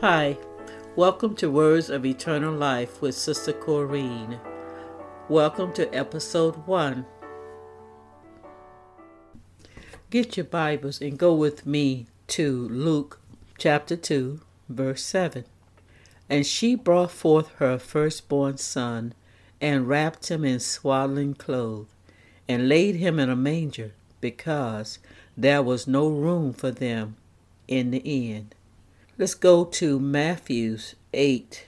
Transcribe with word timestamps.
Hi, 0.00 0.36
welcome 0.96 1.36
to 1.36 1.50
Words 1.50 1.88
of 1.88 2.04
Eternal 2.04 2.52
Life 2.52 3.00
with 3.00 3.14
Sister 3.14 3.52
Corrine. 3.52 4.40
Welcome 5.28 5.72
to 5.74 5.94
episode 5.94 6.66
1. 6.66 7.06
Get 10.10 10.36
your 10.36 10.44
Bibles 10.44 11.00
and 11.00 11.18
go 11.18 11.34
with 11.34 11.66
me 11.66 12.06
to 12.28 12.68
Luke 12.68 13.20
chapter 13.58 13.96
2, 13.96 14.40
verse 14.68 15.04
7. 15.04 15.44
And 16.28 16.46
she 16.46 16.74
brought 16.74 17.12
forth 17.12 17.48
her 17.56 17.78
firstborn 17.78 18.56
son, 18.56 19.14
and 19.60 19.88
wrapped 19.88 20.28
him 20.28 20.44
in 20.44 20.58
swaddling 20.58 21.34
clothes, 21.34 21.86
and 22.48 22.68
laid 22.68 22.96
him 22.96 23.20
in 23.20 23.30
a 23.30 23.36
manger, 23.36 23.92
because 24.20 24.98
there 25.36 25.62
was 25.62 25.86
no 25.86 26.08
room 26.08 26.52
for 26.52 26.72
them 26.72 27.16
in 27.68 27.92
the 27.92 27.98
inn. 27.98 28.50
Let's 29.22 29.34
go 29.34 29.64
to 29.64 30.00
Matthew's 30.00 30.96
8, 31.14 31.66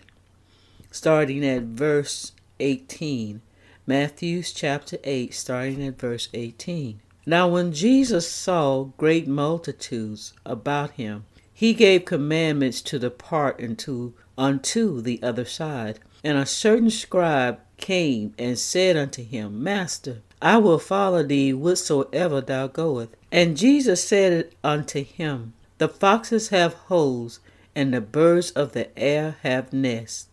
starting 0.91 1.47
at 1.47 1.63
verse 1.63 2.33
18. 2.59 3.43
Matthew's 3.87 4.53
chapter 4.53 4.99
8, 5.05 5.33
starting 5.33 5.87
at 5.87 5.97
verse 5.97 6.29
18. 6.35 7.01
Now, 7.25 7.47
when 7.47 7.73
Jesus 7.73 8.29
saw 8.29 8.87
great 8.97 9.29
multitudes 9.29 10.33
about 10.45 10.95
him, 10.95 11.27
he 11.53 11.75
gave 11.75 12.05
commandments 12.05 12.83
to 12.83 12.99
depart 12.99 13.61
into 13.61 14.15
unto 14.37 15.01
the 15.01 15.23
other 15.23 15.45
side. 15.45 16.01
And 16.25 16.37
a 16.37 16.47
certain 16.47 16.91
scribe 16.91 17.61
came 17.77 18.35
and 18.37 18.59
said 18.59 18.97
unto 18.97 19.23
him, 19.23 19.63
Master, 19.63 20.23
I 20.43 20.57
will 20.57 20.81
follow 20.81 21.23
thee 21.23 21.53
whithersoever 21.53 22.41
thou 22.41 22.67
goest. 22.67 23.11
And 23.31 23.57
Jesus 23.57 24.03
said 24.03 24.51
unto 24.65 25.05
him, 25.05 25.53
The 25.79 25.89
foxes 25.89 26.49
have 26.49 26.75
holes, 26.75 27.41
and 27.75 27.93
the 27.93 28.01
birds 28.01 28.53
of 28.53 28.73
the 28.73 28.97
air 28.97 29.37
have 29.43 29.73
nests, 29.73 30.29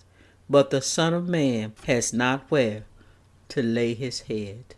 but 0.49 0.69
the 0.69 0.81
Son 0.81 1.13
of 1.13 1.27
Man 1.27 1.73
has 1.87 2.13
not 2.13 2.49
where 2.49 2.83
to 3.49 3.63
lay 3.63 3.93
his 3.95 4.21
head. 4.21 4.75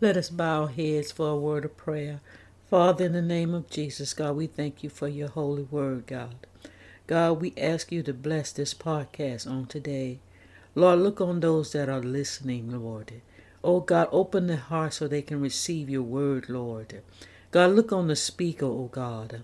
Let 0.00 0.16
us 0.16 0.30
bow 0.30 0.62
our 0.62 0.68
heads 0.68 1.12
for 1.12 1.28
a 1.28 1.36
word 1.36 1.64
of 1.64 1.76
prayer. 1.76 2.20
Father, 2.70 3.04
in 3.04 3.12
the 3.12 3.22
name 3.22 3.54
of 3.54 3.70
Jesus, 3.70 4.14
God, 4.14 4.36
we 4.36 4.46
thank 4.46 4.82
you 4.82 4.90
for 4.90 5.08
your 5.08 5.28
holy 5.28 5.64
word, 5.64 6.06
God. 6.06 6.46
God, 7.06 7.40
we 7.40 7.52
ask 7.56 7.92
you 7.92 8.02
to 8.02 8.12
bless 8.12 8.52
this 8.52 8.74
podcast 8.74 9.48
on 9.48 9.66
today. 9.66 10.18
Lord, 10.74 10.98
look 10.98 11.20
on 11.20 11.40
those 11.40 11.72
that 11.72 11.88
are 11.88 12.02
listening, 12.02 12.70
Lord. 12.70 13.12
Oh, 13.62 13.80
God, 13.80 14.08
open 14.10 14.48
their 14.48 14.56
hearts 14.56 14.96
so 14.96 15.06
they 15.06 15.22
can 15.22 15.40
receive 15.40 15.88
your 15.88 16.02
word, 16.02 16.48
Lord. 16.48 17.02
God, 17.50 17.72
look 17.72 17.92
on 17.92 18.08
the 18.08 18.16
speaker, 18.16 18.66
oh 18.66 18.88
God. 18.92 19.42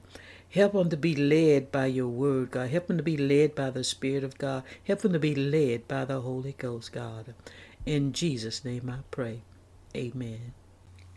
Help 0.51 0.75
them 0.75 0.91
to 0.91 0.97
be 0.97 1.15
led 1.15 1.73
by 1.73 1.87
your 1.87 2.09
word, 2.09 2.51
God. 2.51 2.69
Help 2.69 2.89
them 2.89 2.99
to 2.99 3.03
be 3.03 3.17
led 3.17 3.55
by 3.55 3.71
the 3.71 3.85
Spirit 3.85 4.23
of 4.23 4.37
God. 4.37 4.65
Help 4.85 5.01
them 5.01 5.15
to 5.15 5.19
be 5.19 5.35
led 5.35 5.89
by 5.89 6.05
the 6.05 6.21
Holy 6.21 6.55
Ghost, 6.59 6.93
God. 6.93 7.35
In 7.87 8.13
Jesus' 8.13 8.65
name 8.65 8.91
I 8.91 8.99
pray. 9.11 9.43
Amen. 9.97 10.53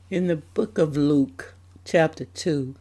In 0.10 0.28
the 0.28 0.38
book 0.38 0.78
of 0.78 0.96
Luke, 0.96 1.56
chapter 1.84 2.26
2, 2.26 2.76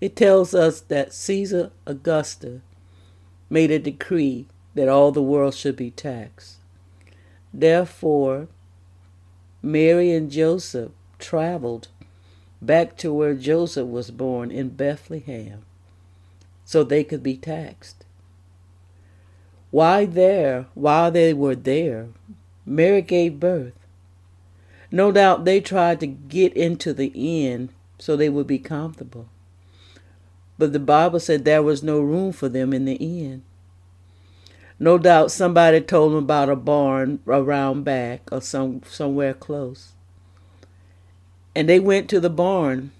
it 0.00 0.16
tells 0.16 0.54
us 0.54 0.80
that 0.80 1.12
Caesar 1.12 1.70
Augusta 1.86 2.60
made 3.48 3.70
a 3.70 3.78
decree 3.78 4.48
that 4.74 4.88
all 4.88 5.12
the 5.12 5.22
world 5.22 5.54
should 5.54 5.76
be 5.76 5.90
taxed. 5.90 6.56
Therefore, 7.52 8.48
Mary 9.62 10.12
and 10.12 10.30
Joseph 10.30 10.90
traveled 11.18 11.88
back 12.66 12.96
to 12.98 13.12
where 13.12 13.34
Joseph 13.34 13.88
was 13.88 14.10
born 14.10 14.50
in 14.50 14.70
Bethlehem 14.70 15.64
so 16.64 16.82
they 16.82 17.04
could 17.04 17.22
be 17.22 17.36
taxed. 17.36 18.04
Why 19.70 20.04
there, 20.06 20.66
while 20.74 21.10
they 21.10 21.34
were 21.34 21.56
there, 21.56 22.08
Mary 22.64 23.02
gave 23.02 23.40
birth. 23.40 23.74
No 24.90 25.10
doubt 25.10 25.44
they 25.44 25.60
tried 25.60 26.00
to 26.00 26.06
get 26.06 26.52
into 26.54 26.92
the 26.92 27.12
inn 27.14 27.70
so 27.98 28.16
they 28.16 28.28
would 28.28 28.46
be 28.46 28.58
comfortable. 28.58 29.28
But 30.56 30.72
the 30.72 30.78
Bible 30.78 31.18
said 31.18 31.44
there 31.44 31.62
was 31.62 31.82
no 31.82 32.00
room 32.00 32.32
for 32.32 32.48
them 32.48 32.72
in 32.72 32.84
the 32.84 32.94
inn. 32.94 33.42
No 34.78 34.98
doubt 34.98 35.30
somebody 35.30 35.80
told 35.80 36.12
them 36.12 36.24
about 36.24 36.48
a 36.48 36.56
barn 36.56 37.20
around 37.26 37.84
back 37.84 38.22
or 38.30 38.40
some 38.40 38.82
somewhere 38.86 39.34
close. 39.34 39.92
And 41.54 41.68
they 41.68 41.78
went 41.78 42.08
to 42.10 42.20
the 42.20 42.30
barn 42.30 42.92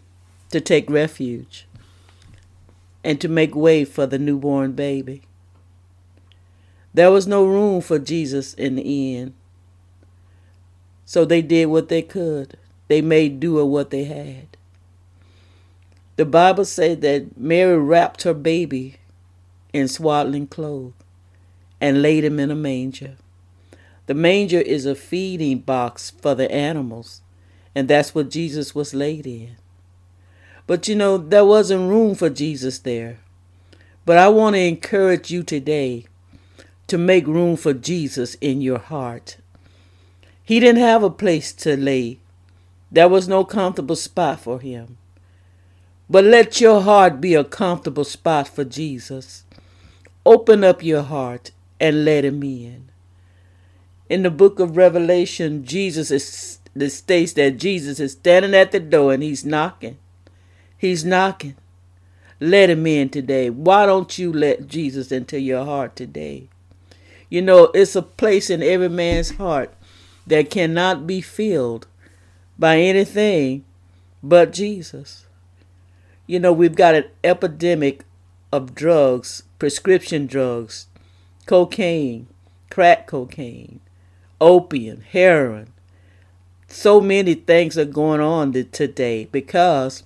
to 0.51 0.61
take 0.61 0.89
refuge 0.89 1.67
and 3.03 3.21
to 3.21 3.29
make 3.29 3.55
way 3.55 3.85
for 3.85 4.07
the 4.07 4.19
newborn 4.19 4.73
baby. 4.73 5.23
There 6.95 7.11
was 7.11 7.27
no 7.27 7.45
room 7.45 7.81
for 7.81 7.99
Jesus 7.99 8.55
in 8.55 8.77
the 8.77 9.17
inn. 9.17 9.35
So 11.05 11.25
they 11.25 11.43
did 11.43 11.67
what 11.67 11.89
they 11.89 12.03
could. 12.03 12.57
They 12.89 13.03
made 13.03 13.41
do 13.41 13.59
of 13.59 13.69
what 13.69 13.91
they 13.91 14.05
had. 14.05 14.57
The 16.17 16.25
Bible 16.25 16.65
said 16.65 17.01
that 17.01 17.37
Mary 17.37 17.77
wrapped 17.77 18.23
her 18.23 18.35
baby 18.35 18.99
in 19.73 19.89
swaddling 19.89 20.47
clothes 20.47 20.93
and 21.81 22.01
laid 22.01 22.25
him 22.25 22.39
in 22.39 22.53
a 22.53 22.55
manger. 22.55 23.17
The 24.07 24.15
manger 24.15 24.61
is 24.61 24.87
a 24.87 24.95
feeding 24.95 25.59
box 25.59 26.11
for 26.11 26.37
the 26.37 26.51
animals 26.53 27.21
and 27.75 27.89
that's 27.89 28.15
what 28.15 28.31
Jesus 28.31 28.75
was 28.75 28.95
laid 28.95 29.27
in. 29.27 29.57
But 30.67 30.89
you 30.89 30.95
know, 30.95 31.19
there 31.19 31.45
wasn't 31.45 31.91
room 31.91 32.15
for 32.15 32.31
Jesus 32.31 32.79
there. 32.79 33.19
But 34.07 34.19
I 34.19 34.29
want 34.29 34.55
to 34.55 34.61
encourage 34.61 35.31
you 35.31 35.43
today 35.43 36.07
to 36.87 36.99
make 36.99 37.27
room 37.27 37.57
for 37.57 37.73
Jesus 37.73 38.35
in 38.37 38.61
your 38.61 38.79
heart. 38.79 39.39
He 40.43 40.61
didn't 40.61 40.83
have 40.83 41.03
a 41.03 41.11
place 41.11 41.53
to 41.55 41.77
lay, 41.77 42.19
there 42.91 43.09
was 43.09 43.27
no 43.27 43.45
comfortable 43.45 43.97
spot 43.97 44.41
for 44.41 44.61
him. 44.61 44.99
But 46.09 46.25
let 46.25 46.61
your 46.61 46.83
heart 46.83 47.21
be 47.21 47.35
a 47.35 47.43
comfortable 47.43 48.05
spot 48.05 48.47
for 48.47 48.65
Jesus. 48.65 49.45
Open 50.27 50.63
up 50.63 50.83
your 50.83 51.03
heart 51.03 51.51
and 51.81 52.05
let 52.05 52.25
him 52.25 52.43
in. 52.43 52.91
In 54.09 54.23
the 54.23 54.31
book 54.31 54.61
of 54.61 54.77
Revelation, 54.77 55.65
Jesus 55.65 56.11
is 56.11 56.61
that 56.75 56.91
states 56.91 57.33
that 57.35 57.59
Jesus 57.59 58.01
is 58.01 58.13
standing 58.13 58.55
at 58.55 58.73
the 58.73 58.81
door 58.81 59.15
and 59.15 59.23
he's 59.23 59.45
knocking. 59.45 59.99
He's 60.77 61.05
knocking. 61.05 61.57
Let 62.41 62.71
him 62.71 62.87
in 62.87 63.09
today. 63.09 63.49
Why 63.51 63.87
don't 63.87 64.19
you 64.19 64.33
let 64.33 64.67
Jesus 64.67 65.13
into 65.13 65.41
your 65.41 65.65
heart 65.65 65.97
today? 65.97 66.49
You 67.31 67.43
know, 67.43 67.71
it's 67.75 67.97
a 67.97 68.03
place 68.03 68.51
in 68.51 68.63
every 68.63 68.89
man's 68.89 69.33
heart 69.33 69.75
that 70.27 70.51
cannot 70.51 71.07
be 71.07 71.21
filled 71.21 71.87
by 72.59 72.79
anything 72.79 73.65
but 74.23 74.53
Jesus. 74.53 75.27
You 76.27 76.41
know, 76.41 76.53
we've 76.53 76.77
got 76.77 76.95
an 76.95 77.05
epidemic 77.23 78.05
of 78.53 78.75
drugs, 78.75 79.43
prescription 79.59 80.27
drugs, 80.27 80.87
cocaine, 81.47 82.29
crack 82.71 83.07
cocaine, 83.07 83.81
opium, 84.41 85.03
heroin, 85.03 85.74
so 86.75 87.01
many 87.01 87.35
things 87.35 87.79
are 87.79 87.85
going 87.85 88.21
on 88.21 88.53
today 88.53 89.29
because 89.31 90.03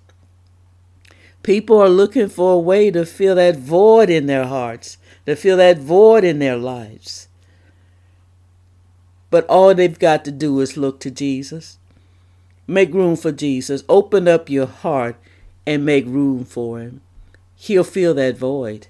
people 1.42 1.80
are 1.80 1.88
looking 1.88 2.28
for 2.28 2.52
a 2.52 2.58
way 2.58 2.90
to 2.90 3.06
fill 3.06 3.36
that 3.36 3.56
void 3.56 4.10
in 4.10 4.26
their 4.26 4.44
hearts, 4.44 4.98
to 5.24 5.34
fill 5.34 5.56
that 5.56 5.78
void 5.78 6.24
in 6.24 6.40
their 6.40 6.58
lives. 6.58 7.28
But 9.30 9.46
all 9.46 9.74
they've 9.74 9.98
got 9.98 10.26
to 10.26 10.30
do 10.30 10.60
is 10.60 10.76
look 10.76 11.00
to 11.00 11.10
Jesus. 11.10 11.78
Make 12.66 12.92
room 12.92 13.16
for 13.16 13.32
Jesus. 13.32 13.82
Open 13.88 14.28
up 14.28 14.50
your 14.50 14.66
heart 14.66 15.16
and 15.66 15.86
make 15.86 16.04
room 16.04 16.44
for 16.44 16.80
him. 16.80 17.00
He'll 17.56 17.82
fill 17.82 18.12
that 18.14 18.36
void. 18.36 18.88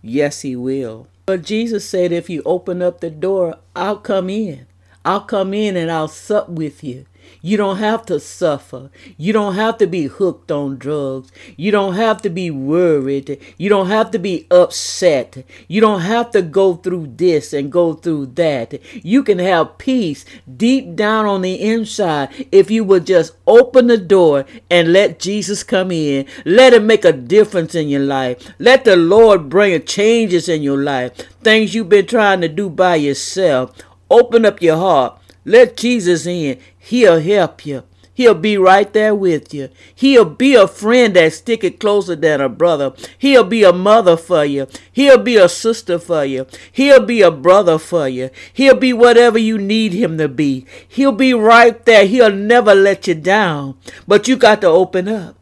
Yes, 0.00 0.42
he 0.42 0.54
will. 0.54 1.08
But 1.26 1.42
Jesus 1.42 1.88
said, 1.88 2.12
if 2.12 2.30
you 2.30 2.40
open 2.46 2.82
up 2.82 3.00
the 3.00 3.10
door, 3.10 3.56
I'll 3.74 3.98
come 3.98 4.30
in. 4.30 4.66
I'll 5.04 5.20
come 5.20 5.52
in 5.54 5.76
and 5.76 5.90
I'll 5.90 6.08
sup 6.08 6.48
with 6.48 6.82
you. 6.82 7.06
You 7.42 7.56
don't 7.56 7.76
have 7.76 8.06
to 8.06 8.20
suffer. 8.20 8.90
You 9.16 9.32
don't 9.32 9.54
have 9.54 9.78
to 9.78 9.86
be 9.86 10.04
hooked 10.04 10.50
on 10.50 10.78
drugs. 10.78 11.30
You 11.56 11.70
don't 11.70 11.94
have 11.94 12.22
to 12.22 12.30
be 12.30 12.50
worried. 12.50 13.38
You 13.58 13.68
don't 13.68 13.88
have 13.88 14.10
to 14.12 14.18
be 14.18 14.46
upset. 14.50 15.44
You 15.68 15.80
don't 15.80 16.00
have 16.00 16.30
to 16.32 16.42
go 16.42 16.74
through 16.74 17.14
this 17.16 17.52
and 17.52 17.70
go 17.70 17.94
through 17.94 18.26
that. 18.34 18.80
You 19.04 19.22
can 19.22 19.38
have 19.38 19.78
peace 19.78 20.24
deep 20.56 20.96
down 20.96 21.26
on 21.26 21.42
the 21.42 21.60
inside 21.60 22.48
if 22.50 22.70
you 22.70 22.84
would 22.84 23.06
just 23.06 23.36
open 23.46 23.88
the 23.88 23.98
door 23.98 24.46
and 24.70 24.92
let 24.92 25.18
Jesus 25.18 25.62
come 25.62 25.90
in. 25.90 26.26
Let 26.44 26.74
him 26.74 26.86
make 26.86 27.04
a 27.04 27.12
difference 27.12 27.74
in 27.74 27.88
your 27.88 28.00
life. 28.00 28.52
Let 28.58 28.84
the 28.84 28.96
Lord 28.96 29.48
bring 29.48 29.84
changes 29.84 30.48
in 30.48 30.62
your 30.62 30.78
life. 30.78 31.14
Things 31.42 31.74
you've 31.74 31.88
been 31.88 32.06
trying 32.06 32.40
to 32.40 32.48
do 32.48 32.70
by 32.70 32.96
yourself. 32.96 33.72
Open 34.10 34.44
up 34.44 34.62
your 34.62 34.76
heart. 34.76 35.18
Let 35.44 35.76
Jesus 35.76 36.26
in. 36.26 36.58
He'll 36.78 37.20
help 37.20 37.66
you. 37.66 37.84
He'll 38.14 38.34
be 38.34 38.56
right 38.56 38.90
there 38.92 39.12
with 39.12 39.52
you. 39.52 39.70
He'll 39.92 40.24
be 40.24 40.54
a 40.54 40.68
friend 40.68 41.14
that 41.16 41.32
stick 41.32 41.64
it 41.64 41.80
closer 41.80 42.14
than 42.14 42.40
a 42.40 42.48
brother. 42.48 42.92
He'll 43.18 43.42
be 43.42 43.64
a 43.64 43.72
mother 43.72 44.16
for 44.16 44.44
you. 44.44 44.68
He'll 44.92 45.18
be 45.18 45.36
a 45.36 45.48
sister 45.48 45.98
for 45.98 46.24
you. 46.24 46.46
He'll 46.70 47.04
be 47.04 47.22
a 47.22 47.32
brother 47.32 47.76
for 47.76 48.08
you. 48.08 48.30
He'll 48.52 48.76
be 48.76 48.92
whatever 48.92 49.36
you 49.36 49.58
need 49.58 49.92
him 49.94 50.16
to 50.18 50.28
be. 50.28 50.64
He'll 50.86 51.10
be 51.12 51.34
right 51.34 51.84
there. 51.84 52.06
He'll 52.06 52.32
never 52.32 52.72
let 52.72 53.08
you 53.08 53.16
down. 53.16 53.76
But 54.06 54.28
you 54.28 54.36
got 54.36 54.60
to 54.60 54.68
open 54.68 55.08
up. 55.08 55.36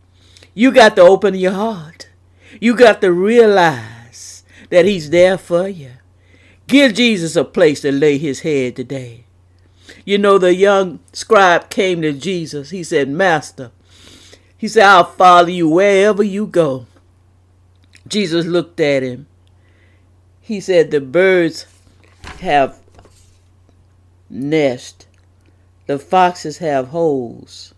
You 0.55 0.73
got 0.73 0.97
to 0.97 1.03
open 1.03 1.35
your 1.35 1.53
heart. 1.53 2.09
You 2.59 2.75
got 2.75 3.03
to 3.03 3.13
realize 3.13 4.45
that 4.71 4.87
he's 4.87 5.11
there 5.11 5.37
for 5.37 5.69
you. 5.69 5.91
Give 6.67 6.95
Jesus 6.95 7.37
a 7.37 7.45
place 7.45 7.81
to 7.83 7.93
lay 7.93 8.19
his 8.19 8.41
head 8.41 8.77
today. 8.77 9.25
You 10.05 10.19
know, 10.19 10.39
the 10.39 10.55
young 10.55 11.01
scribe 11.13 11.71
came 11.71 12.03
to 12.03 12.13
Jesus. 12.13 12.71
He 12.71 12.83
said, 12.83 13.09
Master, 13.09 13.71
he 14.57 14.69
said, 14.69 14.85
I'll 14.85 15.05
follow 15.05 15.49
you 15.49 15.69
wherever 15.69 16.23
you 16.23 16.47
go. 16.47 16.87
Jesus 18.07 18.47
looked 18.47 18.81
at 18.81 19.03
him. 19.03 19.27
He 20.41 20.61
said, 20.61 20.91
The 20.91 21.01
birds 21.01 21.67
have 22.41 22.79
nest, 24.29 25.07
the 25.87 25.99
foxes 25.99 26.59
have 26.59 26.89
holes, 26.89 27.75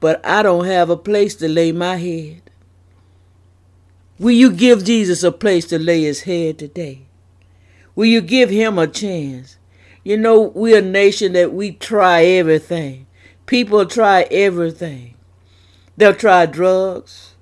but 0.00 0.24
I 0.26 0.42
don't 0.42 0.66
have 0.66 0.90
a 0.90 0.96
place 0.96 1.34
to 1.36 1.48
lay 1.48 1.72
my 1.72 1.96
head. 1.96 2.42
Will 4.22 4.30
you 4.30 4.52
give 4.52 4.84
Jesus 4.84 5.24
a 5.24 5.32
place 5.32 5.64
to 5.64 5.80
lay 5.80 6.02
his 6.02 6.20
head 6.20 6.56
today? 6.56 7.06
Will 7.96 8.04
you 8.04 8.20
give 8.20 8.50
him 8.50 8.78
a 8.78 8.86
chance? 8.86 9.56
You 10.04 10.16
know, 10.16 10.40
we're 10.40 10.78
a 10.78 10.80
nation 10.80 11.32
that 11.32 11.52
we 11.52 11.72
try 11.72 12.22
everything. 12.22 13.08
People 13.46 13.84
try 13.84 14.22
everything. 14.30 15.16
They'll 15.96 16.14
try 16.14 16.46
drugs. 16.46 17.34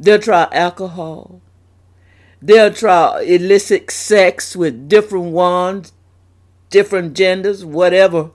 They'll 0.00 0.18
try 0.18 0.48
alcohol. 0.50 1.40
They'll 2.42 2.74
try 2.74 3.22
illicit 3.22 3.92
sex 3.92 4.56
with 4.56 4.88
different 4.88 5.26
ones, 5.26 5.92
different 6.68 7.14
genders, 7.14 7.64
whatever. 7.64 8.32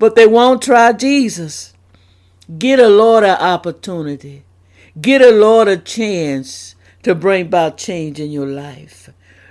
But 0.00 0.16
they 0.16 0.26
won't 0.26 0.62
try 0.62 0.92
Jesus. 0.94 1.74
Get 2.58 2.80
a 2.80 2.88
Lord 2.88 3.22
an 3.22 3.38
opportunity. 3.38 4.42
Get 5.00 5.22
a 5.22 5.30
Lord 5.30 5.68
a 5.68 5.76
chance 5.76 6.74
to 7.02 7.14
bring 7.14 7.46
about 7.46 7.78
change 7.78 8.20
in 8.20 8.30
your 8.30 8.46
life. 8.46 9.10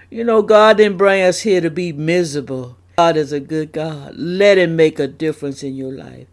You 0.10 0.24
know, 0.24 0.42
God 0.42 0.78
didn't 0.78 0.98
bring 0.98 1.22
us 1.24 1.42
here 1.42 1.62
to 1.62 1.70
be 1.70 1.92
miserable. 1.92 2.78
God 2.98 3.18
is 3.18 3.32
a 3.32 3.40
good 3.40 3.72
God. 3.72 4.16
Let 4.16 4.58
Him 4.58 4.76
make 4.76 5.00
a 5.00 5.08
difference 5.08 5.64
in 5.64 5.76
your 5.76 5.92
life. 5.92 6.28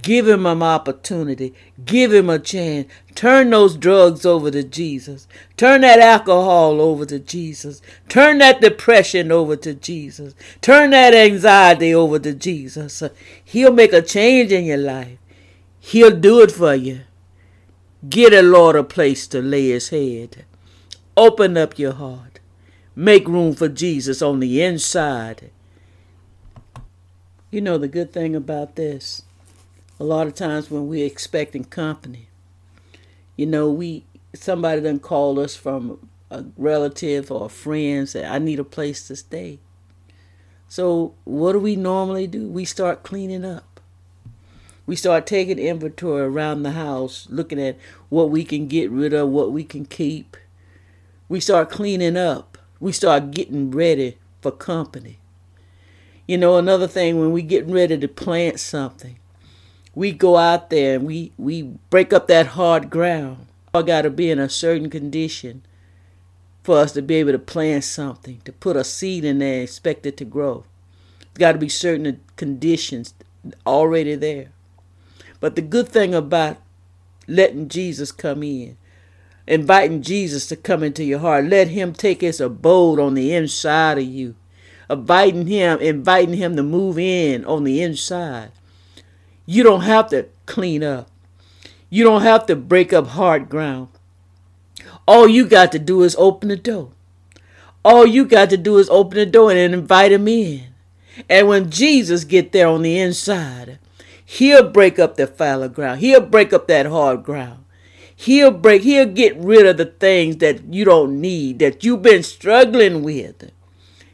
Give 0.00 0.28
Him 0.28 0.46
an 0.46 0.62
opportunity. 0.62 1.54
Give 1.84 2.12
Him 2.12 2.28
a 2.28 2.38
chance. 2.38 2.90
Turn 3.14 3.50
those 3.50 3.76
drugs 3.76 4.26
over 4.26 4.50
to 4.50 4.62
Jesus. 4.62 5.26
Turn 5.56 5.80
that 5.80 6.00
alcohol 6.00 6.80
over 6.80 7.06
to 7.06 7.18
Jesus. 7.18 7.80
Turn 8.08 8.38
that 8.38 8.60
depression 8.60 9.32
over 9.32 9.56
to 9.56 9.74
Jesus. 9.74 10.34
Turn 10.60 10.90
that 10.90 11.14
anxiety 11.14 11.94
over 11.94 12.18
to 12.18 12.34
Jesus. 12.34 13.02
He'll 13.44 13.72
make 13.72 13.92
a 13.92 14.02
change 14.02 14.52
in 14.52 14.64
your 14.64 14.76
life. 14.76 15.18
He'll 15.80 16.16
do 16.16 16.40
it 16.42 16.52
for 16.52 16.74
you. 16.74 17.02
Get 18.08 18.32
a 18.32 18.42
Lord 18.42 18.76
a 18.76 18.84
place 18.84 19.26
to 19.28 19.40
lay 19.40 19.68
his 19.68 19.88
head. 19.88 20.44
Open 21.16 21.56
up 21.56 21.78
your 21.78 21.94
heart. 21.94 22.40
Make 22.94 23.26
room 23.26 23.54
for 23.54 23.68
Jesus 23.68 24.20
on 24.20 24.40
the 24.40 24.62
inside. 24.62 25.50
You 27.50 27.60
know 27.60 27.78
the 27.78 27.88
good 27.88 28.12
thing 28.12 28.36
about 28.36 28.76
this, 28.76 29.22
a 29.98 30.04
lot 30.04 30.26
of 30.26 30.34
times 30.34 30.70
when 30.70 30.88
we're 30.88 31.06
expecting 31.06 31.64
company, 31.64 32.28
you 33.36 33.46
know, 33.46 33.70
we 33.70 34.04
somebody 34.34 34.82
done 34.82 34.98
call 34.98 35.40
us 35.40 35.56
from 35.56 36.08
a 36.30 36.44
relative 36.56 37.30
or 37.30 37.46
a 37.46 37.48
friend 37.48 38.08
say, 38.08 38.26
I 38.26 38.38
need 38.38 38.58
a 38.58 38.64
place 38.64 39.06
to 39.08 39.16
stay. 39.16 39.58
So 40.68 41.14
what 41.24 41.52
do 41.52 41.60
we 41.60 41.76
normally 41.76 42.26
do? 42.26 42.48
We 42.48 42.64
start 42.64 43.02
cleaning 43.02 43.44
up. 43.44 43.80
We 44.86 44.96
start 44.96 45.26
taking 45.26 45.58
inventory 45.58 46.22
around 46.22 46.62
the 46.62 46.72
house, 46.72 47.26
looking 47.30 47.60
at 47.60 47.78
what 48.08 48.30
we 48.30 48.44
can 48.44 48.68
get 48.68 48.90
rid 48.90 49.14
of, 49.14 49.28
what 49.28 49.52
we 49.52 49.64
can 49.64 49.86
keep. 49.86 50.36
We 51.28 51.40
start 51.40 51.70
cleaning 51.70 52.16
up. 52.16 52.58
We 52.78 52.92
start 52.92 53.30
getting 53.30 53.70
ready 53.70 54.18
for 54.40 54.50
company. 54.50 55.18
You 56.26 56.38
know, 56.38 56.56
another 56.56 56.86
thing 56.86 57.18
when 57.18 57.32
we 57.32 57.42
getting 57.42 57.72
ready 57.72 57.98
to 57.98 58.08
plant 58.08 58.60
something, 58.60 59.18
we 59.94 60.12
go 60.12 60.36
out 60.36 60.70
there 60.70 60.96
and 60.96 61.06
we, 61.06 61.32
we 61.38 61.62
break 61.90 62.12
up 62.12 62.26
that 62.28 62.48
hard 62.48 62.90
ground. 62.90 63.46
I 63.74 63.82
got 63.82 64.02
to 64.02 64.10
be 64.10 64.30
in 64.30 64.38
a 64.38 64.48
certain 64.48 64.90
condition 64.90 65.62
for 66.62 66.78
us 66.78 66.92
to 66.92 67.02
be 67.02 67.14
able 67.16 67.32
to 67.32 67.38
plant 67.38 67.84
something, 67.84 68.40
to 68.44 68.52
put 68.52 68.76
a 68.76 68.82
seed 68.84 69.24
in 69.24 69.38
there 69.38 69.62
expect 69.62 70.04
it 70.04 70.16
to 70.16 70.24
grow. 70.24 70.64
It's 71.20 71.38
got 71.38 71.52
to 71.52 71.58
be 71.58 71.68
certain 71.68 72.20
conditions 72.36 73.14
already 73.66 74.16
there. 74.16 74.50
But 75.38 75.54
the 75.54 75.62
good 75.62 75.88
thing 75.88 76.14
about 76.14 76.56
letting 77.28 77.68
Jesus 77.68 78.10
come 78.10 78.42
in, 78.42 78.76
inviting 79.46 80.02
Jesus 80.02 80.46
to 80.48 80.56
come 80.56 80.82
into 80.82 81.04
your 81.04 81.20
heart, 81.20 81.46
let 81.46 81.68
him 81.68 81.92
take 81.92 82.20
his 82.20 82.40
abode 82.40 82.98
on 82.98 83.14
the 83.14 83.34
inside 83.34 83.98
of 83.98 84.04
you 84.04 84.34
inviting 84.88 85.46
him, 85.46 85.80
inviting 85.80 86.34
him 86.34 86.56
to 86.56 86.62
move 86.62 86.98
in 86.98 87.44
on 87.44 87.64
the 87.64 87.82
inside. 87.82 88.50
You 89.44 89.62
don't 89.62 89.82
have 89.82 90.08
to 90.10 90.28
clean 90.46 90.82
up. 90.82 91.10
You 91.88 92.04
don't 92.04 92.22
have 92.22 92.46
to 92.46 92.56
break 92.56 92.92
up 92.92 93.08
hard 93.08 93.48
ground. 93.48 93.88
All 95.06 95.28
you 95.28 95.46
got 95.46 95.72
to 95.72 95.78
do 95.78 96.02
is 96.02 96.16
open 96.18 96.48
the 96.48 96.56
door. 96.56 96.90
All 97.84 98.06
you 98.06 98.24
got 98.24 98.50
to 98.50 98.56
do 98.56 98.78
is 98.78 98.90
open 98.90 99.16
the 99.16 99.26
door 99.26 99.52
and 99.52 99.74
invite 99.74 100.10
him 100.10 100.26
in. 100.26 100.64
And 101.30 101.46
when 101.48 101.70
Jesus 101.70 102.24
get 102.24 102.52
there 102.52 102.66
on 102.66 102.82
the 102.82 102.98
inside, 102.98 103.78
he'll 104.24 104.68
break 104.68 104.98
up 104.98 105.16
the 105.16 105.26
fallow 105.26 105.68
ground. 105.68 106.00
He'll 106.00 106.20
break 106.20 106.52
up 106.52 106.66
that 106.66 106.86
hard 106.86 107.22
ground. 107.22 107.64
He'll 108.16 108.50
break, 108.50 108.82
he'll 108.82 109.06
get 109.06 109.36
rid 109.36 109.66
of 109.66 109.76
the 109.76 109.84
things 109.84 110.38
that 110.38 110.64
you 110.72 110.86
don't 110.86 111.20
need, 111.20 111.58
that 111.58 111.84
you've 111.84 112.02
been 112.02 112.22
struggling 112.22 113.02
with. 113.02 113.52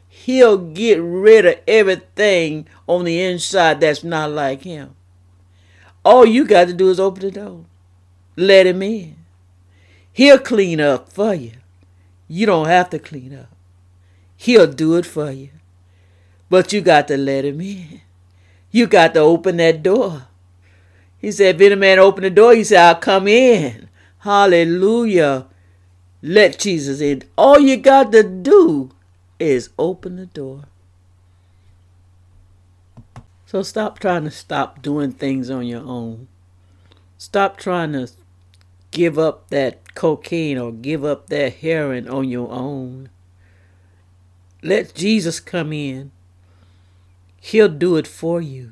He'll 0.07 0.57
get 0.57 1.01
rid 1.01 1.45
of 1.45 1.59
everything 1.67 2.67
on 2.85 3.05
the 3.05 3.21
inside 3.21 3.79
that's 3.79 4.03
not 4.03 4.31
like 4.31 4.63
him. 4.63 4.95
All 6.03 6.25
you 6.25 6.45
got 6.45 6.67
to 6.67 6.73
do 6.73 6.89
is 6.89 6.99
open 6.99 7.21
the 7.21 7.31
door. 7.31 7.65
Let 8.35 8.67
him 8.67 8.81
in. 8.81 9.15
He'll 10.11 10.39
clean 10.39 10.81
up 10.81 11.11
for 11.11 11.33
you. 11.33 11.53
You 12.27 12.45
don't 12.45 12.67
have 12.67 12.89
to 12.91 12.99
clean 12.99 13.33
up. 13.33 13.49
He'll 14.35 14.67
do 14.67 14.95
it 14.95 15.05
for 15.05 15.31
you. 15.31 15.49
But 16.49 16.73
you 16.73 16.81
got 16.81 17.07
to 17.07 17.17
let 17.17 17.45
him 17.45 17.61
in. 17.61 18.01
You 18.69 18.87
got 18.87 19.13
to 19.13 19.21
open 19.21 19.57
that 19.57 19.81
door. 19.81 20.27
He 21.17 21.31
said, 21.31 21.55
if 21.55 21.61
any 21.61 21.75
man 21.75 21.99
open 21.99 22.23
the 22.23 22.29
door, 22.29 22.53
he 22.53 22.63
said, 22.63 22.85
I'll 22.85 22.95
come 22.95 23.27
in. 23.27 23.82
Hallelujah. 24.23 25.47
Let 26.21 26.57
Jesus 26.57 27.01
in. 27.01 27.23
All 27.37 27.59
you 27.59 27.75
got 27.75 28.13
to 28.13 28.23
do 28.23 28.91
is 29.37 29.69
open 29.77 30.15
the 30.15 30.27
door. 30.27 30.63
So 33.45 33.63
stop 33.63 33.99
trying 33.99 34.23
to 34.23 34.31
stop 34.31 34.81
doing 34.81 35.11
things 35.11 35.49
on 35.49 35.67
your 35.67 35.83
own. 35.83 36.29
Stop 37.17 37.57
trying 37.57 37.91
to 37.91 38.09
give 38.91 39.19
up 39.19 39.49
that 39.49 39.93
cocaine 39.93 40.57
or 40.57 40.71
give 40.71 41.03
up 41.03 41.27
that 41.27 41.55
heroin 41.55 42.07
on 42.07 42.29
your 42.29 42.49
own. 42.49 43.09
Let 44.61 44.95
Jesus 44.95 45.41
come 45.41 45.73
in. 45.73 46.11
He'll 47.41 47.67
do 47.67 47.97
it 47.97 48.07
for 48.07 48.41
you. 48.41 48.71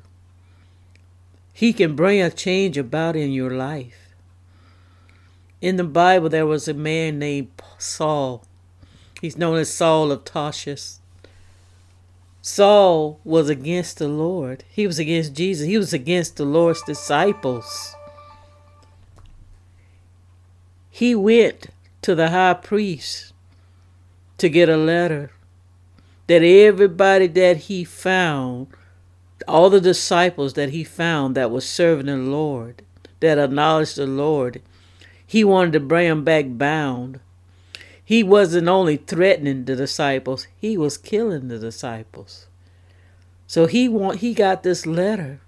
He 1.51 1.73
can 1.73 1.93
bring 1.93 2.21
a 2.21 2.31
change 2.31 2.77
about 2.77 3.17
in 3.17 3.33
your 3.33 3.51
life. 3.51 4.00
In 5.61 5.75
the 5.75 5.83
Bible, 5.83 6.27
there 6.27 6.47
was 6.47 6.67
a 6.67 6.73
man 6.73 7.19
named 7.19 7.51
Saul. 7.77 8.43
He's 9.21 9.37
known 9.37 9.57
as 9.57 9.71
Saul 9.71 10.11
of 10.11 10.25
Tarsus. 10.25 10.99
Saul 12.41 13.19
was 13.23 13.49
against 13.49 13.99
the 13.99 14.07
Lord. 14.07 14.63
He 14.67 14.87
was 14.87 14.97
against 14.97 15.35
Jesus. 15.35 15.67
He 15.67 15.77
was 15.77 15.93
against 15.93 16.37
the 16.37 16.45
Lord's 16.45 16.81
disciples. 16.81 17.95
He 20.89 21.13
went 21.13 21.67
to 22.01 22.15
the 22.15 22.31
high 22.31 22.55
priest 22.55 23.31
to 24.39 24.49
get 24.49 24.69
a 24.69 24.77
letter 24.77 25.29
that 26.25 26.43
everybody 26.43 27.27
that 27.27 27.57
he 27.57 27.83
found, 27.83 28.67
all 29.47 29.69
the 29.69 29.81
disciples 29.81 30.53
that 30.53 30.69
he 30.69 30.83
found 30.83 31.35
that 31.35 31.51
was 31.51 31.69
serving 31.69 32.07
the 32.07 32.17
Lord, 32.17 32.81
that 33.19 33.37
acknowledged 33.37 33.97
the 33.97 34.07
Lord, 34.07 34.61
he 35.31 35.43
wanted 35.43 35.73
to 35.73 35.79
bring 35.79 36.09
them 36.09 36.23
back 36.23 36.45
bound 36.47 37.19
he 38.11 38.23
wasn't 38.23 38.67
only 38.67 38.97
threatening 38.97 39.63
the 39.63 39.73
disciples, 39.73 40.45
he 40.59 40.77
was 40.77 40.97
killing 40.97 41.47
the 41.47 41.57
disciples. 41.57 42.47
So 43.47 43.67
he 43.67 43.87
want 43.87 44.19
he 44.19 44.33
got 44.33 44.63
this 44.63 44.85
letter 44.85 45.39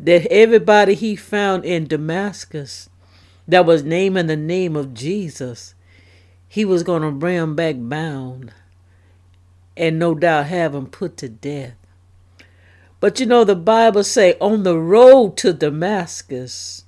that 0.00 0.26
everybody 0.32 0.94
he 0.94 1.14
found 1.14 1.64
in 1.64 1.86
Damascus 1.86 2.88
that 3.46 3.64
was 3.64 3.84
naming 3.84 4.26
the 4.26 4.36
name 4.36 4.74
of 4.74 4.94
Jesus, 4.94 5.76
he 6.48 6.64
was 6.64 6.82
going 6.82 7.02
to 7.02 7.12
bring 7.12 7.36
them 7.36 7.54
back 7.54 7.76
bound 7.78 8.52
and 9.76 9.96
no 9.96 10.12
doubt 10.16 10.46
have 10.46 10.72
them 10.72 10.88
put 10.88 11.16
to 11.18 11.28
death. 11.28 11.74
But 12.98 13.20
you 13.20 13.26
know, 13.26 13.44
the 13.44 13.54
Bible 13.54 14.02
say 14.02 14.36
on 14.40 14.64
the 14.64 14.76
road 14.76 15.36
to 15.36 15.52
Damascus, 15.52 16.83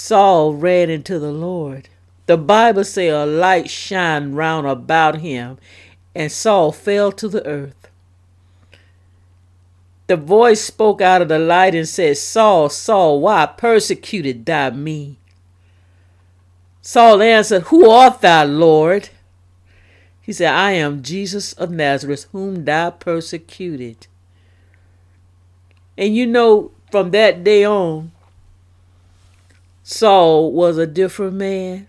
Saul 0.00 0.54
ran 0.54 0.90
into 0.90 1.18
the 1.18 1.32
Lord. 1.32 1.88
The 2.26 2.36
Bible 2.38 2.84
say 2.84 3.08
a 3.08 3.26
light 3.26 3.68
shined 3.68 4.36
round 4.36 4.64
about 4.64 5.18
him, 5.18 5.58
and 6.14 6.30
Saul 6.30 6.70
fell 6.70 7.10
to 7.10 7.26
the 7.28 7.44
earth. 7.44 7.88
The 10.06 10.16
voice 10.16 10.60
spoke 10.60 11.00
out 11.00 11.20
of 11.20 11.28
the 11.28 11.40
light 11.40 11.74
and 11.74 11.86
said, 11.86 12.16
Saul, 12.16 12.68
Saul, 12.68 13.20
why 13.20 13.44
persecuted 13.46 14.46
thou 14.46 14.70
me? 14.70 15.18
Saul 16.80 17.20
answered, 17.20 17.62
Who 17.64 17.90
art 17.90 18.20
thou, 18.20 18.44
Lord? 18.44 19.08
He 20.22 20.32
said, 20.32 20.54
I 20.54 20.72
am 20.72 21.02
Jesus 21.02 21.54
of 21.54 21.72
Nazareth, 21.72 22.28
whom 22.30 22.64
thou 22.64 22.90
persecuted. 22.90 24.06
And 25.98 26.14
you 26.14 26.24
know, 26.24 26.70
from 26.92 27.10
that 27.10 27.42
day 27.42 27.64
on, 27.64 28.12
Saul 29.90 30.52
was 30.52 30.76
a 30.76 30.86
different 30.86 31.32
man. 31.32 31.88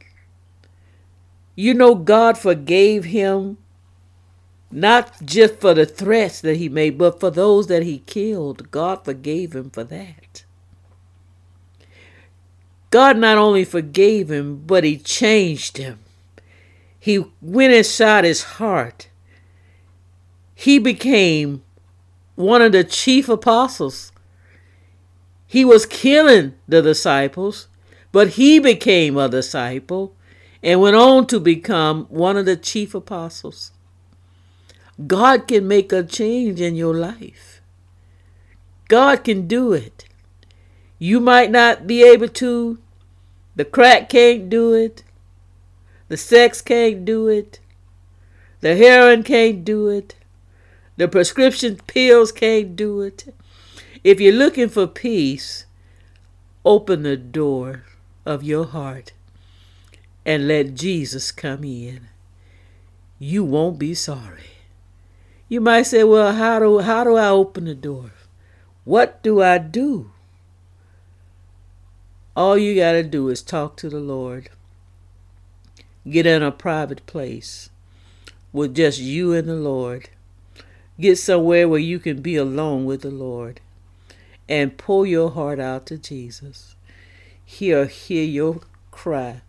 You 1.54 1.74
know, 1.74 1.96
God 1.96 2.38
forgave 2.38 3.04
him 3.04 3.58
not 4.72 5.22
just 5.26 5.60
for 5.60 5.74
the 5.74 5.86
threats 5.86 6.40
that 6.40 6.56
he 6.56 6.70
made, 6.70 6.98
but 6.98 7.20
for 7.20 7.30
those 7.30 7.68
that 7.68 7.84
he 7.84 8.00
killed. 8.00 8.72
God 8.72 9.04
forgave 9.04 9.54
him 9.54 9.70
for 9.70 9.84
that. 9.84 10.46
God 12.90 13.18
not 13.18 13.38
only 13.38 13.66
forgave 13.66 14.32
him, 14.32 14.64
but 14.66 14.86
he 14.86 14.98
changed 14.98 15.76
him. 15.76 16.00
He 16.98 17.26
went 17.42 17.74
inside 17.74 18.24
his 18.24 18.44
heart. 18.44 19.10
He 20.56 20.80
became 20.80 21.64
one 22.36 22.62
of 22.62 22.72
the 22.72 22.86
chief 22.86 23.28
apostles. 23.28 24.14
He 25.46 25.66
was 25.66 25.86
killing 25.86 26.54
the 26.66 26.82
disciples, 26.82 27.68
but 28.12 28.30
he 28.30 28.60
became 28.60 29.18
a 29.18 29.30
disciple 29.30 30.16
and 30.64 30.82
went 30.82 30.96
on 30.96 31.28
to 31.28 31.40
become 31.40 32.06
one 32.06 32.38
of 32.38 32.46
the 32.46 32.58
chief 32.58 32.94
apostles. 32.94 33.72
God 35.08 35.48
can 35.48 35.68
make 35.68 35.94
a 35.94 36.04
change 36.04 36.60
in 36.60 36.76
your 36.76 36.94
life. 36.94 37.62
God 38.88 39.24
can 39.24 39.48
do 39.48 39.72
it. 39.72 40.06
You 40.98 41.20
might 41.20 41.52
not 41.52 41.88
be 41.88 42.04
able 42.04 42.28
to. 42.28 42.80
The 43.56 43.66
crack 43.66 44.10
can't 44.10 44.50
do 44.50 44.74
it. 44.74 45.04
The 46.10 46.18
sex 46.18 46.62
can't 46.62 47.06
do 47.06 47.28
it. 47.28 47.60
The 48.62 48.76
heroin 48.76 49.24
can't 49.24 49.64
do 49.64 49.88
it. 49.88 50.16
The 50.98 51.08
prescription 51.08 51.78
pills 51.88 52.32
can't 52.34 52.76
do 52.76 53.02
it. 53.02 53.34
If 54.04 54.20
you're 54.20 54.34
looking 54.34 54.68
for 54.68 54.88
peace, 54.88 55.66
open 56.66 57.04
the 57.04 57.16
door 57.16 57.84
of 58.30 58.44
your 58.44 58.66
heart 58.66 59.12
and 60.24 60.48
let 60.48 60.76
Jesus 60.76 61.32
come 61.32 61.64
in. 61.64 62.08
You 63.18 63.44
won't 63.44 63.80
be 63.80 63.96
sorry. 63.96 64.52
You 65.48 65.60
might 65.62 65.88
say, 65.88 66.04
well, 66.04 66.34
how 66.34 66.60
do, 66.60 66.80
how 66.80 67.04
do 67.04 67.16
I 67.18 67.30
open 67.30 67.66
the 67.66 67.74
door? 67.74 68.12
What 68.84 69.24
do 69.24 69.42
I 69.42 69.58
do? 69.58 70.12
All 72.36 72.56
you 72.56 72.76
got 72.76 72.92
to 72.92 73.04
do 73.04 73.30
is 73.30 73.42
talk 73.42 73.76
to 73.78 73.90
the 73.90 74.00
Lord. 74.00 74.50
Get 76.08 76.28
in 76.28 76.44
a 76.44 76.52
private 76.52 77.04
place 77.08 77.72
with 78.54 78.76
just 78.76 79.00
you 79.00 79.34
and 79.34 79.50
the 79.50 79.56
Lord. 79.56 80.10
Get 81.00 81.18
somewhere 81.18 81.68
where 81.68 81.80
you 81.80 81.98
can 81.98 82.22
be 82.22 82.36
alone 82.36 82.86
with 82.86 83.02
the 83.02 83.10
Lord 83.10 83.60
and 84.48 84.78
pull 84.78 85.08
your 85.08 85.32
heart 85.32 85.60
out 85.60 85.88
to 85.88 85.98
Jesus. 85.98 86.76
He'll 87.58 87.88
hear 87.88 88.24
your 88.24 88.62
cry 88.92 89.42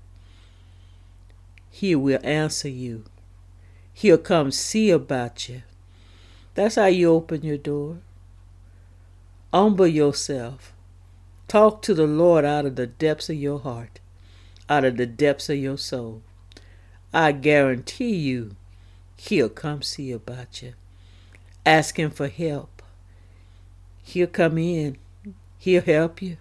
he 1.81 1.95
will 1.95 2.19
answer 2.23 2.69
you. 2.69 3.05
He'll 3.95 4.19
come 4.19 4.51
see 4.51 4.91
about 4.91 5.49
you. 5.49 5.63
That's 6.55 6.75
how 6.75 6.87
you 6.87 7.11
open 7.11 7.43
your 7.43 7.57
door. 7.57 7.99
Humble 9.51 9.87
yourself. 9.87 10.75
Talk 11.49 11.81
to 11.83 11.95
the 11.95 12.07
Lord 12.07 12.45
out 12.45 12.67
of 12.67 12.77
the 12.77 12.87
depths 12.87 13.31
of 13.31 13.37
your 13.37 13.61
heart, 13.61 13.99
out 14.69 14.85
of 14.85 14.99
the 14.99 15.07
depths 15.07 15.49
of 15.49 15.57
your 15.57 15.79
soul. 15.79 16.23
I 17.15 17.33
guarantee 17.33 18.15
you, 18.15 18.57
He'll 19.17 19.49
come 19.49 19.81
see 19.81 20.13
about 20.13 20.61
you. 20.61 20.75
Ask 21.65 21.99
Him 21.99 22.11
for 22.11 22.29
help. 22.29 22.83
He'll 24.03 24.27
come 24.27 24.59
in. 24.59 24.99
He'll 25.59 25.81
help 25.81 26.21
you. 26.21 26.37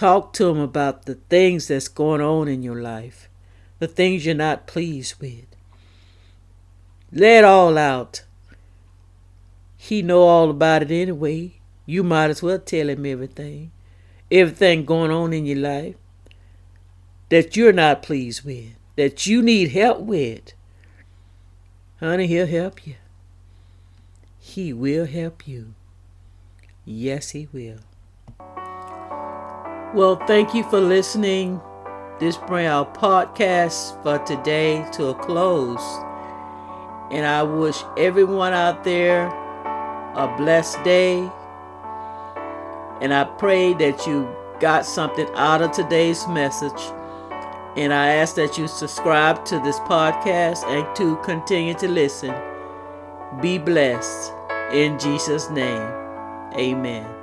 Talk 0.00 0.32
to 0.32 0.48
Him 0.48 0.58
about 0.58 1.04
the 1.04 1.16
things 1.16 1.68
that's 1.68 1.88
going 1.88 2.22
on 2.22 2.48
in 2.48 2.62
your 2.62 2.80
life 2.80 3.28
the 3.80 3.86
things 3.86 4.24
you're 4.24 4.34
not 4.34 4.66
pleased 4.66 5.20
with. 5.20 5.44
Let 7.12 7.40
it 7.40 7.44
all 7.44 7.76
out. 7.76 8.24
He 9.76 10.00
know 10.00 10.22
all 10.22 10.48
about 10.48 10.84
it 10.84 10.90
anyway. 10.90 11.60
You 11.84 12.02
might 12.02 12.30
as 12.30 12.42
well 12.42 12.58
tell 12.58 12.88
him 12.88 13.04
everything. 13.04 13.72
Everything 14.30 14.86
going 14.86 15.10
on 15.10 15.34
in 15.34 15.44
your 15.44 15.58
life 15.58 15.96
that 17.28 17.54
you're 17.54 17.74
not 17.74 18.02
pleased 18.02 18.42
with, 18.42 18.70
that 18.96 19.26
you 19.26 19.42
need 19.42 19.72
help 19.72 20.00
with. 20.00 20.54
Honey, 21.98 22.26
he'll 22.26 22.46
help 22.46 22.86
you. 22.86 22.94
He 24.38 24.72
will 24.72 25.04
help 25.04 25.46
you. 25.46 25.74
Yes, 26.86 27.30
he 27.30 27.48
will. 27.52 27.80
Well, 29.92 30.14
thank 30.28 30.54
you 30.54 30.62
for 30.62 30.80
listening 30.80 31.60
this 32.20 32.36
bring 32.36 32.66
our 32.66 32.86
podcast 32.86 34.00
for 34.04 34.24
today 34.24 34.86
to 34.92 35.08
a 35.08 35.14
close. 35.14 35.82
And 37.10 37.26
I 37.26 37.42
wish 37.42 37.82
everyone 37.96 38.52
out 38.52 38.84
there 38.84 39.26
a 40.14 40.32
blessed 40.36 40.84
day. 40.84 41.28
And 43.00 43.12
I 43.12 43.24
pray 43.38 43.74
that 43.74 44.06
you 44.06 44.32
got 44.60 44.86
something 44.86 45.26
out 45.34 45.60
of 45.60 45.72
today's 45.72 46.24
message. 46.28 46.80
And 47.76 47.92
I 47.92 48.10
ask 48.10 48.36
that 48.36 48.56
you 48.56 48.68
subscribe 48.68 49.44
to 49.46 49.58
this 49.58 49.80
podcast 49.80 50.62
and 50.66 50.94
to 50.96 51.16
continue 51.24 51.74
to 51.74 51.88
listen. 51.88 52.32
Be 53.40 53.58
blessed. 53.58 54.32
In 54.72 55.00
Jesus' 55.00 55.50
name, 55.50 55.82
amen. 56.54 57.19